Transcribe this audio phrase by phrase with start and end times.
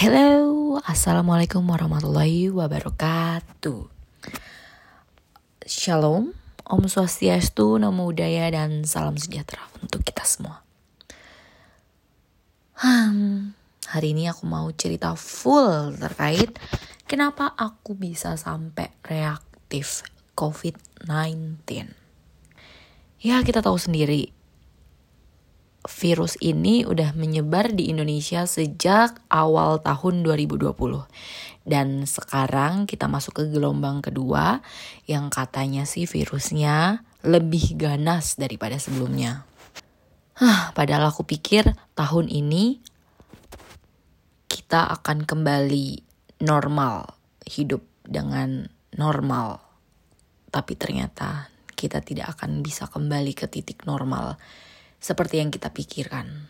[0.00, 3.84] Hello, Assalamualaikum warahmatullahi wabarakatuh.
[5.68, 6.32] Shalom,
[6.64, 10.64] Om Swastiastu, Namo Buddhaya, dan salam sejahtera untuk kita semua.
[12.80, 13.52] Hmm,
[13.92, 16.56] hari ini aku mau cerita full terkait
[17.04, 20.00] kenapa aku bisa sampai reaktif
[20.32, 21.60] COVID-19.
[23.20, 24.32] Ya, kita tahu sendiri,
[26.00, 30.72] virus ini udah menyebar di Indonesia sejak awal tahun 2020.
[31.68, 34.64] Dan sekarang kita masuk ke gelombang kedua
[35.04, 39.44] yang katanya sih virusnya lebih ganas daripada sebelumnya.
[40.40, 42.80] Hah, padahal aku pikir tahun ini
[44.48, 46.00] kita akan kembali
[46.40, 47.12] normal,
[47.44, 49.60] hidup dengan normal.
[50.48, 54.40] Tapi ternyata kita tidak akan bisa kembali ke titik normal
[55.00, 56.46] seperti yang kita pikirkan.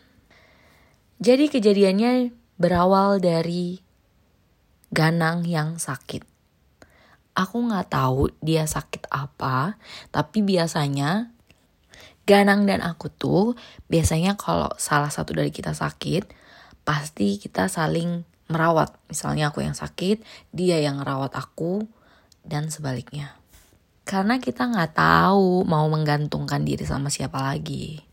[1.22, 3.80] Jadi kejadiannya berawal dari
[4.90, 6.26] Ganang yang sakit.
[7.38, 9.78] Aku nggak tahu dia sakit apa,
[10.10, 11.30] tapi biasanya
[12.26, 13.54] Ganang dan aku tuh
[13.86, 16.26] biasanya kalau salah satu dari kita sakit,
[16.82, 18.98] pasti kita saling merawat.
[19.06, 21.86] Misalnya aku yang sakit, dia yang merawat aku,
[22.42, 23.38] dan sebaliknya.
[24.02, 28.09] Karena kita nggak tahu mau menggantungkan diri sama siapa lagi.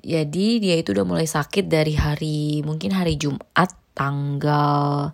[0.00, 5.12] Jadi dia itu udah mulai sakit dari hari mungkin hari Jumat tanggal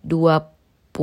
[0.00, 0.96] 25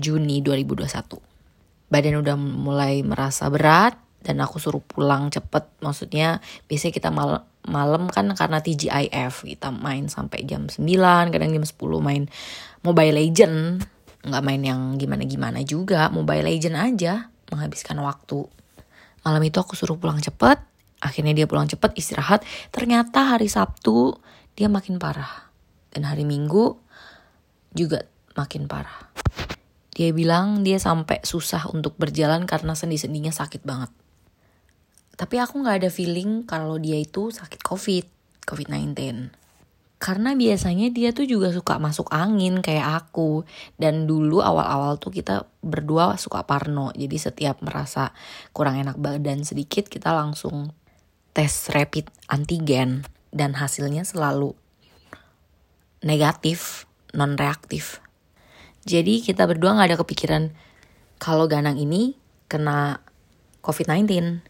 [0.00, 1.92] Juni 2021.
[1.92, 5.68] Badan udah mulai merasa berat dan aku suruh pulang cepet.
[5.84, 10.82] Maksudnya biasanya kita mal malam kan karena TGIF kita main sampai jam 9,
[11.34, 12.24] kadang jam 10 main
[12.80, 13.84] Mobile Legend.
[14.26, 18.42] Nggak main yang gimana-gimana juga, Mobile Legend aja menghabiskan waktu.
[19.22, 20.58] Malam itu aku suruh pulang cepet,
[21.00, 22.42] Akhirnya dia pulang cepat istirahat.
[22.72, 24.16] Ternyata hari Sabtu
[24.56, 25.52] dia makin parah.
[25.92, 26.76] Dan hari Minggu
[27.72, 28.04] juga
[28.36, 29.12] makin parah.
[29.96, 33.88] Dia bilang dia sampai susah untuk berjalan karena sendi-sendinya sakit banget.
[35.16, 38.04] Tapi aku gak ada feeling kalau dia itu sakit COVID,
[38.44, 38.92] COVID-19.
[39.96, 43.48] Karena biasanya dia tuh juga suka masuk angin kayak aku.
[43.80, 46.92] Dan dulu awal-awal tuh kita berdua suka parno.
[46.92, 48.12] Jadi setiap merasa
[48.52, 50.76] kurang enak badan sedikit kita langsung
[51.36, 54.56] tes rapid antigen dan hasilnya selalu
[56.00, 58.00] negatif, non reaktif.
[58.88, 60.56] Jadi kita berdua nggak ada kepikiran
[61.20, 62.16] kalau Ganang ini
[62.48, 63.04] kena
[63.60, 64.40] COVID-19.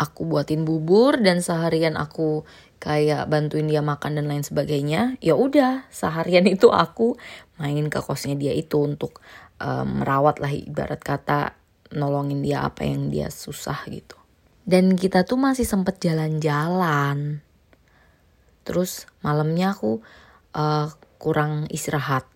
[0.00, 2.48] Aku buatin bubur dan seharian aku
[2.80, 5.20] kayak bantuin dia makan dan lain sebagainya.
[5.20, 7.20] Ya udah, seharian itu aku
[7.60, 9.20] main ke kosnya dia itu untuk
[9.60, 11.60] um, merawat lah ibarat kata
[11.92, 14.21] nolongin dia apa yang dia susah gitu.
[14.62, 17.42] Dan kita tuh masih sempet jalan-jalan.
[18.62, 19.98] Terus malamnya aku
[20.54, 20.86] uh,
[21.18, 22.26] kurang istirahat,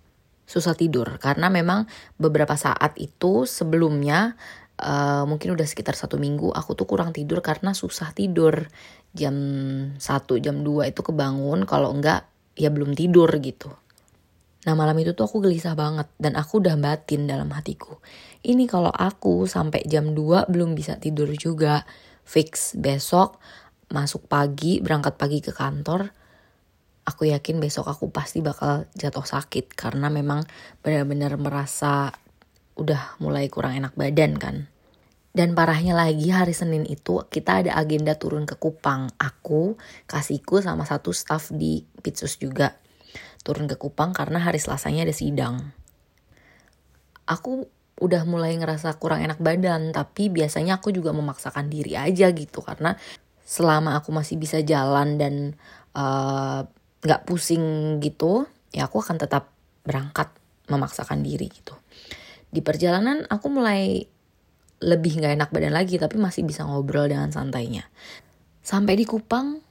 [0.46, 4.38] susah tidur karena memang beberapa saat itu sebelumnya
[4.78, 8.70] uh, mungkin udah sekitar satu minggu aku tuh kurang tidur karena susah tidur
[9.16, 9.34] jam
[9.96, 13.72] 1 jam 2 itu kebangun kalau enggak ya belum tidur gitu.
[14.66, 18.02] Nah malam itu tuh aku gelisah banget dan aku udah batin dalam hatiku.
[18.42, 21.86] Ini kalau aku sampai jam 2 belum bisa tidur juga
[22.26, 22.74] fix.
[22.74, 23.38] Besok
[23.88, 26.10] masuk pagi berangkat pagi ke kantor
[27.06, 30.42] aku yakin besok aku pasti bakal jatuh sakit karena memang
[30.82, 32.10] benar-benar merasa
[32.74, 34.56] udah mulai kurang enak badan kan.
[35.36, 39.12] Dan parahnya lagi hari Senin itu kita ada agenda turun ke Kupang.
[39.20, 39.76] Aku
[40.08, 42.80] kasihku sama satu staff di Pitsus juga
[43.44, 45.76] turun ke Kupang karena hari Selasanya ada sidang.
[47.28, 52.60] Aku udah mulai ngerasa kurang enak badan tapi biasanya aku juga memaksakan diri aja gitu
[52.60, 52.92] karena
[53.46, 55.56] selama aku masih bisa jalan dan
[55.96, 56.60] eh,
[57.00, 59.54] nggak uh, pusing gitu ya aku akan tetap
[59.86, 60.28] berangkat
[60.66, 61.72] memaksakan diri gitu.
[62.50, 64.02] Di perjalanan aku mulai
[64.82, 67.86] lebih nggak enak badan lagi tapi masih bisa ngobrol dengan santainya.
[68.60, 69.62] Sampai di Kupang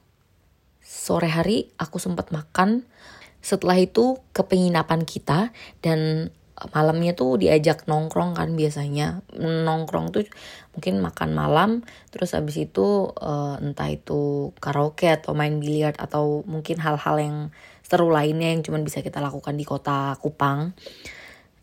[0.82, 2.82] sore hari aku sempat makan.
[3.44, 6.32] Setelah itu ke penginapan kita dan
[6.72, 9.20] malamnya tuh diajak nongkrong kan biasanya.
[9.40, 10.24] Nongkrong tuh
[10.72, 11.70] mungkin makan malam
[12.12, 17.36] terus habis itu uh, entah itu karaoke atau main biliar atau mungkin hal-hal yang
[17.86, 20.74] seru lainnya yang cuma bisa kita lakukan di kota Kupang.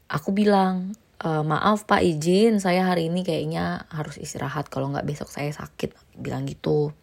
[0.08, 2.64] Aku bilang e, maaf pak izin.
[2.64, 4.72] Saya hari ini kayaknya harus istirahat.
[4.72, 5.92] Kalau nggak besok saya sakit.
[6.16, 6.96] Bilang gitu.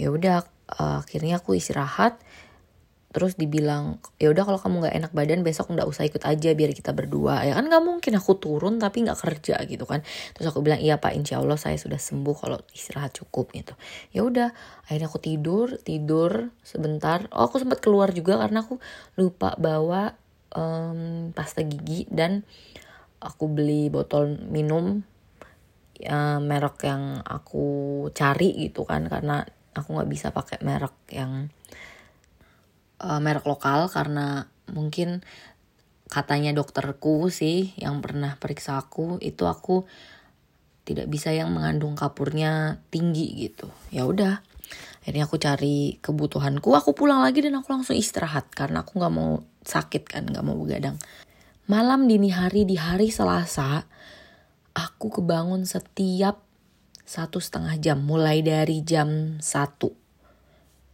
[0.00, 0.48] Ya udah
[0.80, 2.18] uh, akhirnya aku istirahat
[3.14, 6.74] terus dibilang ya udah kalau kamu nggak enak badan besok nggak usah ikut aja biar
[6.74, 7.46] kita berdua.
[7.46, 10.02] Ya kan nggak mungkin aku turun tapi nggak kerja gitu kan.
[10.34, 13.78] Terus aku bilang iya pak insya Allah saya sudah sembuh kalau istirahat cukup gitu.
[14.10, 14.50] Ya udah
[14.90, 17.30] akhirnya aku tidur tidur sebentar.
[17.30, 18.82] Oh aku sempat keluar juga karena aku
[19.14, 20.18] lupa bawa
[20.58, 22.42] um, pasta gigi dan
[23.22, 25.06] aku beli botol minum
[25.94, 27.66] ya, merek yang aku
[28.10, 31.50] cari gitu kan karena aku nggak bisa pakai merek yang
[33.00, 35.24] uh, merek lokal karena mungkin
[36.12, 39.82] katanya dokterku sih yang pernah periksa aku itu aku
[40.84, 43.72] tidak bisa yang mengandung kapurnya tinggi gitu.
[43.88, 44.44] Ya udah
[45.00, 49.40] akhirnya aku cari kebutuhanku aku pulang lagi dan aku langsung istirahat karena aku nggak mau
[49.64, 51.00] sakit kan nggak mau begadang.
[51.64, 53.88] Malam dini hari di hari Selasa
[54.76, 56.44] aku kebangun setiap
[57.04, 59.92] satu setengah jam mulai dari jam satu.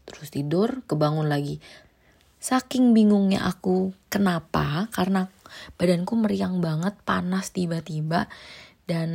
[0.06, 1.58] Terus tidur kebangun lagi
[2.40, 5.28] Saking bingungnya aku kenapa karena
[5.76, 8.32] badanku meriang banget, panas tiba-tiba
[8.88, 9.10] dan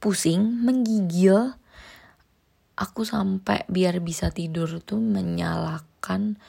[0.00, 1.52] pusing, menggigil.
[2.74, 6.40] Aku sampai biar bisa tidur tuh menyalakan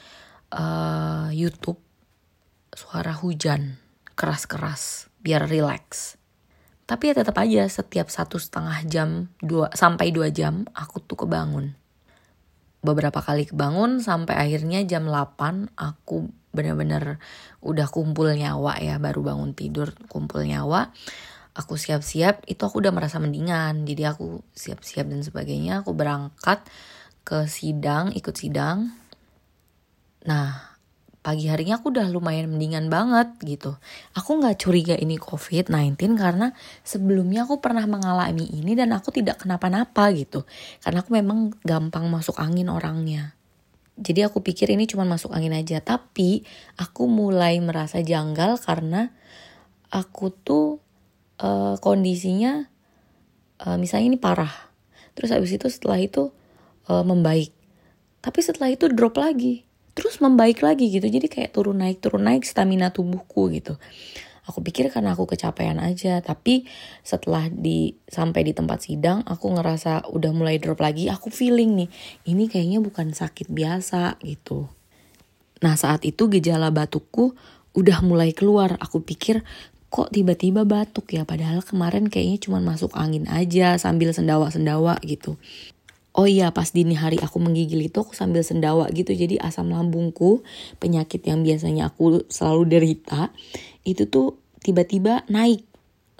[0.50, 1.78] uh, YouTube
[2.72, 3.78] suara hujan
[4.16, 6.16] keras-keras biar relax.
[6.88, 11.76] Tapi ya tetap aja setiap satu setengah jam dua sampai dua jam aku tuh kebangun
[12.84, 17.20] beberapa kali kebangun sampai akhirnya jam 8 aku bener-bener
[17.60, 20.92] udah kumpul nyawa ya baru bangun tidur kumpul nyawa.
[21.56, 23.88] Aku siap-siap itu aku udah merasa mendingan.
[23.88, 26.60] Jadi aku siap-siap dan sebagainya aku berangkat
[27.24, 28.92] ke sidang ikut sidang.
[30.28, 30.75] Nah
[31.26, 33.74] pagi harinya aku udah lumayan mendingan banget gitu.
[34.14, 36.54] Aku nggak curiga ini COVID-19 karena
[36.86, 40.46] sebelumnya aku pernah mengalami ini dan aku tidak kenapa-napa gitu.
[40.78, 43.34] Karena aku memang gampang masuk angin orangnya.
[43.98, 45.82] Jadi aku pikir ini cuma masuk angin aja.
[45.82, 46.46] Tapi
[46.78, 49.10] aku mulai merasa janggal karena
[49.90, 50.78] aku tuh
[51.42, 52.70] uh, kondisinya
[53.66, 54.70] uh, misalnya ini parah.
[55.18, 56.30] Terus habis itu setelah itu
[56.86, 57.50] uh, membaik.
[58.22, 59.65] Tapi setelah itu drop lagi
[59.96, 61.08] terus membaik lagi gitu.
[61.08, 63.80] Jadi kayak turun naik turun naik stamina tubuhku gitu.
[64.46, 66.70] Aku pikir karena aku kecapean aja tapi
[67.02, 71.10] setelah di sampai di tempat sidang aku ngerasa udah mulai drop lagi.
[71.10, 71.88] Aku feeling nih
[72.30, 74.70] ini kayaknya bukan sakit biasa gitu.
[75.64, 77.34] Nah saat itu gejala batukku
[77.74, 78.78] udah mulai keluar.
[78.78, 79.42] Aku pikir
[79.90, 81.26] kok tiba-tiba batuk ya?
[81.26, 85.40] Padahal kemarin kayaknya cuma masuk angin aja sambil sendawa-sendawa gitu
[86.16, 89.12] Oh iya pas dini hari aku menggigil itu aku sambil sendawa gitu.
[89.12, 90.40] Jadi asam lambungku
[90.80, 93.36] penyakit yang biasanya aku selalu derita
[93.84, 95.68] itu tuh tiba-tiba naik.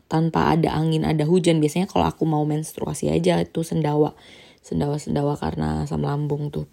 [0.07, 1.65] Tanpa ada angin ada hujan.
[1.65, 4.13] Biasanya kalau aku mau menstruasi aja itu sendawa.
[4.61, 6.69] Sendawa sendawa karena asam lambung tuh.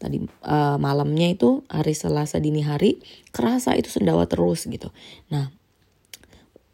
[0.00, 4.88] Tadi uh, malamnya itu hari Selasa dini hari kerasa itu sendawa terus gitu.
[5.28, 5.52] Nah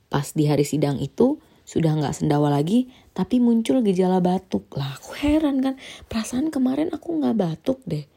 [0.07, 2.91] pas di hari sidang itu sudah nggak sendawa lagi
[3.21, 5.77] tapi muncul gejala batuk lah aku heran kan
[6.09, 8.09] perasaan kemarin aku nggak batuk deh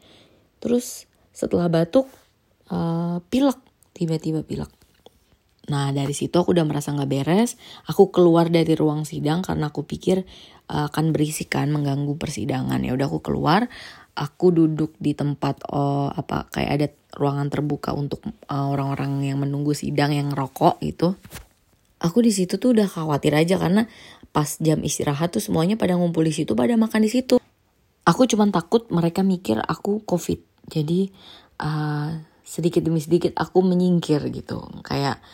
[0.64, 1.04] terus
[1.36, 2.08] setelah batuk
[2.72, 3.60] uh, pilek
[3.92, 4.72] tiba-tiba pilek
[5.64, 7.56] Nah dari situ aku udah merasa nggak beres.
[7.88, 10.28] Aku keluar dari ruang sidang karena aku pikir
[10.68, 12.84] uh, akan berisik kan mengganggu persidangan.
[12.84, 13.72] Ya udah aku keluar.
[14.12, 18.22] Aku duduk di tempat uh, apa kayak ada ruangan terbuka untuk
[18.52, 21.16] orang-orang uh, yang menunggu sidang yang rokok gitu
[22.04, 23.88] aku di situ tuh udah khawatir aja karena
[24.36, 27.40] pas jam istirahat tuh semuanya pada ngumpul di situ pada makan di situ.
[28.04, 30.44] Aku cuman takut mereka mikir aku covid.
[30.68, 31.08] Jadi
[31.64, 32.12] uh,
[32.44, 34.60] sedikit demi sedikit aku menyingkir gitu.
[34.84, 35.24] Kayak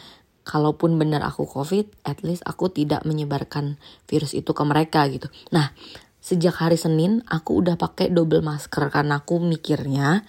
[0.47, 5.27] kalaupun benar aku covid at least aku tidak menyebarkan virus itu ke mereka gitu.
[5.51, 5.75] Nah
[6.23, 10.23] sejak hari Senin aku udah pakai double masker karena aku mikirnya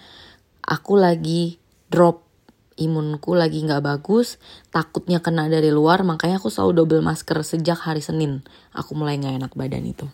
[0.66, 2.31] aku lagi drop
[2.80, 4.40] imunku lagi nggak bagus,
[4.72, 8.44] takutnya kena dari luar, makanya aku selalu double masker sejak hari Senin.
[8.72, 10.08] Aku mulai nggak enak badan itu.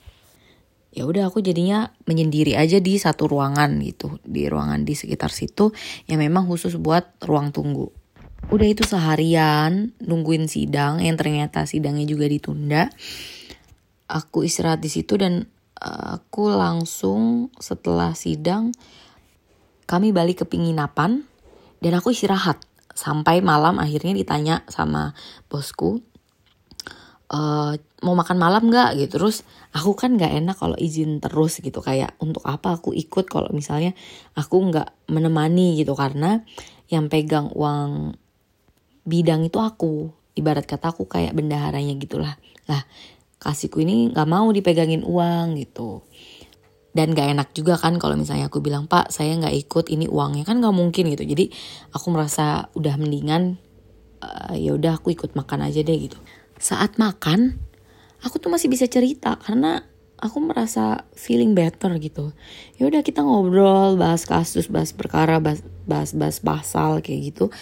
[0.88, 5.70] Ya udah aku jadinya menyendiri aja di satu ruangan gitu, di ruangan di sekitar situ
[6.08, 7.92] yang memang khusus buat ruang tunggu.
[8.48, 12.88] Udah itu seharian nungguin sidang yang ternyata sidangnya juga ditunda.
[14.08, 15.44] Aku istirahat di situ dan
[15.76, 18.72] eh, aku langsung setelah sidang
[19.84, 21.28] kami balik ke penginapan
[21.82, 22.62] dan aku istirahat.
[22.98, 25.14] Sampai malam akhirnya ditanya sama
[25.46, 26.02] bosku
[27.30, 27.40] e,
[27.78, 28.98] mau makan malam nggak?
[28.98, 29.20] Gitu.
[29.20, 31.78] Terus aku kan nggak enak kalau izin terus gitu.
[31.78, 33.94] Kayak untuk apa aku ikut kalau misalnya
[34.34, 35.78] aku nggak menemani?
[35.78, 35.94] Gitu.
[35.94, 36.42] Karena
[36.90, 38.18] yang pegang uang
[39.06, 40.10] bidang itu aku.
[40.34, 42.34] Ibarat kata aku kayak bendaharanya gitulah.
[42.66, 42.82] Lah
[43.38, 46.02] kasihku ini nggak mau dipegangin uang gitu
[46.96, 50.48] dan gak enak juga kan kalau misalnya aku bilang pak saya nggak ikut ini uangnya.
[50.48, 51.24] Kan nggak mungkin gitu.
[51.24, 51.52] Jadi
[51.92, 53.60] aku merasa udah mendingan
[54.24, 56.18] uh, ya udah aku ikut makan aja deh gitu.
[56.58, 57.60] Saat makan
[58.24, 59.84] aku tuh masih bisa cerita karena
[60.18, 62.34] aku merasa feeling better gitu.
[62.80, 67.54] Ya udah kita ngobrol bahas kasus bahas perkara bahas bahas bahas pasal kayak gitu.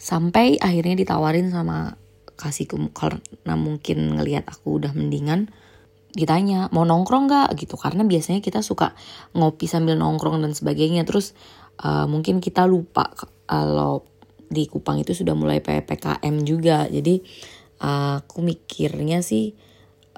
[0.00, 1.98] Sampai akhirnya ditawarin sama
[2.40, 5.52] kasihku karena mungkin ngelihat aku udah mendingan
[6.14, 7.78] ditanya mau nongkrong gak gitu.
[7.78, 8.94] Karena biasanya kita suka
[9.34, 11.06] ngopi sambil nongkrong dan sebagainya.
[11.06, 11.34] Terus
[11.82, 13.10] uh, mungkin kita lupa
[13.46, 14.06] kalau
[14.50, 16.86] di Kupang itu sudah mulai ppkm juga.
[16.90, 17.22] Jadi
[17.82, 19.54] uh, aku mikirnya sih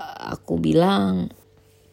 [0.00, 1.28] uh, aku bilang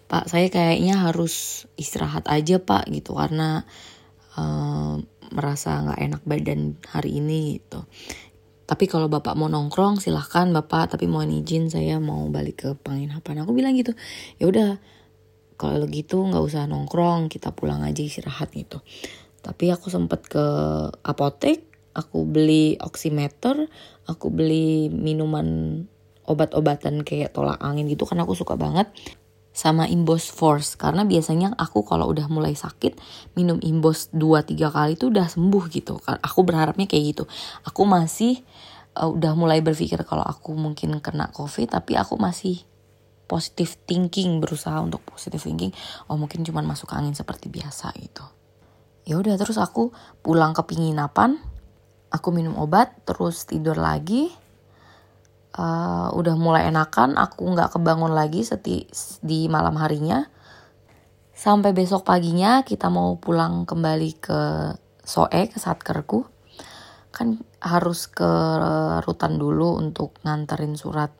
[0.10, 3.16] pak saya kayaknya harus istirahat aja pak gitu.
[3.16, 3.64] Karena
[4.40, 4.98] uh,
[5.30, 7.86] merasa nggak enak badan hari ini gitu
[8.70, 10.94] tapi kalau bapak mau nongkrong silahkan bapak.
[10.94, 13.42] Tapi mohon izin saya mau balik ke penginapan.
[13.42, 13.98] Aku bilang gitu
[14.38, 14.78] ya udah
[15.58, 18.86] kalau gitu nggak usah nongkrong kita pulang aja istirahat gitu.
[19.42, 20.46] Tapi aku sempet ke
[21.02, 21.66] apotek
[21.98, 23.66] aku beli oximeter
[24.06, 25.82] aku beli minuman
[26.30, 28.94] obat-obatan kayak tolak angin gitu karena aku suka banget
[29.60, 30.80] sama Imbos Force.
[30.80, 32.96] Karena biasanya aku kalau udah mulai sakit
[33.36, 36.00] minum Imbos 2-3 kali itu udah sembuh gitu.
[36.00, 37.24] Aku berharapnya kayak gitu.
[37.68, 38.40] Aku masih
[38.96, 42.64] uh, udah mulai berpikir kalau aku mungkin kena covid tapi aku masih
[43.28, 45.76] positive thinking berusaha untuk positive thinking.
[46.08, 48.24] Oh mungkin cuman masuk angin seperti biasa gitu.
[49.04, 49.92] Ya udah terus aku
[50.24, 51.36] pulang ke penginapan
[52.10, 54.34] aku minum obat terus tidur lagi
[55.56, 58.86] uh, udah mulai enakan aku nggak kebangun lagi seti
[59.24, 60.28] di malam harinya.
[61.34, 64.42] Sampai besok paginya kita mau pulang kembali ke
[65.00, 66.28] Soe ke Satkerku.
[67.16, 68.28] Kan harus ke
[69.08, 71.16] rutan dulu untuk nganterin surat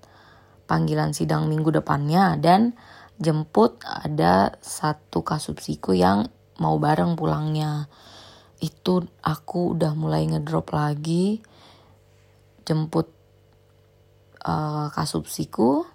[0.68, 2.36] panggilan sidang minggu depannya.
[2.36, 2.76] Dan
[3.16, 6.28] jemput ada satu kasubsiku yang
[6.60, 7.88] mau bareng pulangnya.
[8.60, 11.40] Itu aku udah mulai ngedrop lagi.
[12.68, 13.19] Jemput
[14.44, 15.88] uh, kasubsiku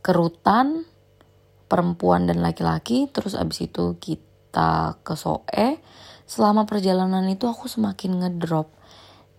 [0.00, 0.88] kerutan
[1.70, 5.78] perempuan dan laki-laki terus abis itu kita ke Soe.
[6.30, 8.70] Selama perjalanan itu aku semakin ngedrop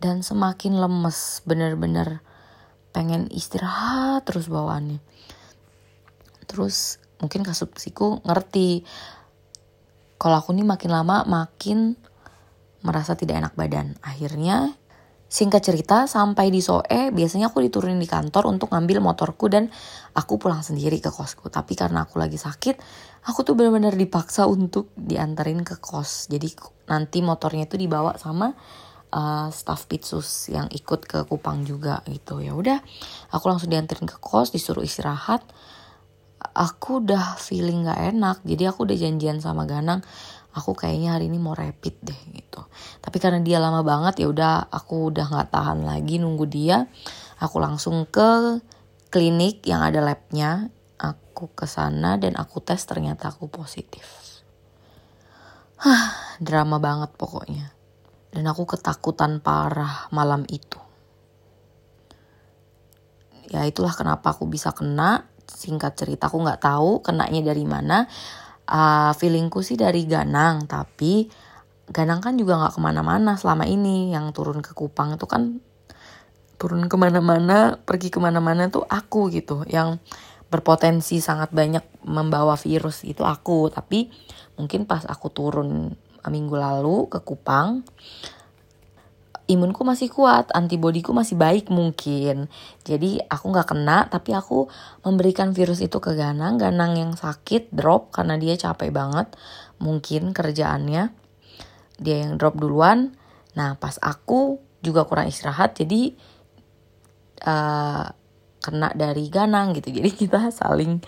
[0.04, 2.20] dan semakin lemes bener-bener
[2.92, 5.00] pengen istirahat terus bawaannya.
[6.48, 8.84] Terus mungkin kasubsiku ngerti
[10.20, 11.96] kalau aku nih makin lama makin
[12.84, 13.96] merasa tidak enak badan.
[14.04, 14.76] Akhirnya
[15.32, 19.72] Singkat cerita, sampai di Soe, biasanya aku diturunin di kantor untuk ngambil motorku dan
[20.12, 21.48] aku pulang sendiri ke kosku.
[21.48, 22.76] Tapi karena aku lagi sakit,
[23.32, 26.28] aku tuh benar-benar dipaksa untuk diantarin ke kos.
[26.28, 26.52] Jadi
[26.92, 28.52] nanti motornya itu dibawa sama
[29.16, 32.44] uh, staff pitsus yang ikut ke Kupang juga gitu.
[32.44, 32.84] Ya udah,
[33.32, 35.48] aku langsung diantarin ke kos, disuruh istirahat.
[36.52, 40.04] Aku udah feeling gak enak, jadi aku udah janjian sama Ganang
[40.52, 42.22] aku kayaknya hari ini mau rapid deh
[43.12, 46.88] tapi karena dia lama banget ya udah aku udah nggak tahan lagi nunggu dia
[47.44, 48.64] aku langsung ke
[49.12, 54.32] klinik yang ada labnya aku ke sana dan aku tes ternyata aku positif
[55.82, 57.74] Hah, drama banget pokoknya.
[58.30, 60.78] Dan aku ketakutan parah malam itu.
[63.50, 65.26] Ya itulah kenapa aku bisa kena.
[65.50, 68.06] Singkat cerita aku nggak tahu kenanya dari mana
[68.70, 71.26] uh, feelingku sih dari Ganang tapi
[71.90, 75.58] Ganang kan juga nggak ke mana-mana selama ini yang turun ke Kupang itu kan
[76.62, 79.98] turun ke mana-mana pergi ke mana-mana tuh aku gitu yang
[80.54, 84.14] berpotensi sangat banyak membawa virus itu aku tapi
[84.62, 85.90] mungkin pas aku turun
[86.22, 87.82] minggu lalu ke Kupang
[89.52, 92.48] imunku masih kuat, antibodiku masih baik mungkin.
[92.88, 94.72] Jadi aku nggak kena, tapi aku
[95.04, 96.56] memberikan virus itu ke Ganang.
[96.56, 99.28] Ganang yang sakit drop karena dia capek banget,
[99.84, 101.12] mungkin kerjaannya.
[102.02, 103.14] Dia yang drop duluan.
[103.54, 106.18] Nah pas aku juga kurang istirahat, jadi
[107.46, 108.10] uh,
[108.62, 109.90] kena dari Ganang gitu.
[109.98, 111.02] Jadi kita saling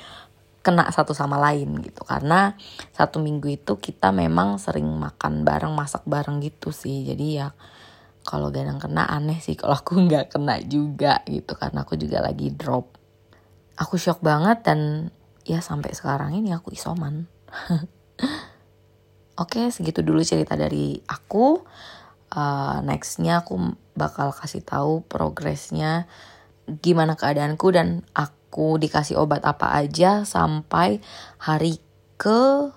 [0.65, 2.01] kena satu sama lain gitu.
[2.05, 2.57] Karena
[2.95, 7.05] satu minggu itu kita memang sering makan bareng masak bareng gitu sih.
[7.05, 7.53] Jadi ya
[8.25, 9.53] kalau Ganang kena aneh sih.
[9.59, 12.97] Kalau aku nggak kena juga gitu karena aku juga lagi drop.
[13.73, 15.09] Aku shock banget dan
[15.43, 17.27] ya sampai sekarang ini aku isoman
[19.37, 21.61] oke segitu dulu cerita dari aku
[22.33, 26.09] uh, nextnya aku bakal kasih tahu progresnya
[26.81, 31.03] gimana keadaanku dan aku dikasih obat apa aja sampai
[31.41, 31.83] hari
[32.15, 32.71] ke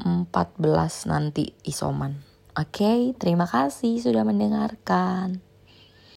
[0.00, 2.20] 14 nanti isoman.
[2.56, 5.49] Oke, okay, terima kasih sudah mendengarkan.